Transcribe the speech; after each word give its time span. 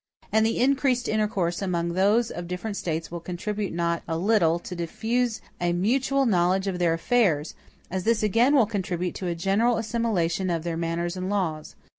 And 0.31 0.43
the 0.43 0.57
increased 0.59 1.07
intercourse 1.07 1.61
among 1.61 1.89
those 1.89 2.31
of 2.31 2.47
different 2.47 2.75
States 2.75 3.11
will 3.11 3.19
contribute 3.19 3.71
not 3.71 4.01
a 4.07 4.17
little 4.17 4.57
to 4.57 4.75
diffuse 4.75 5.41
a 5.59 5.73
mutual 5.73 6.25
knowledge 6.25 6.65
of 6.65 6.79
their 6.79 6.95
affairs, 6.95 7.53
as 7.91 8.03
this 8.03 8.23
again 8.23 8.55
will 8.55 8.65
contribute 8.65 9.13
to 9.13 9.27
a 9.27 9.35
general 9.35 9.77
assimilation 9.77 10.49
of 10.49 10.63
their 10.63 10.75
manners 10.75 11.15
and 11.15 11.29
laws. 11.29 11.75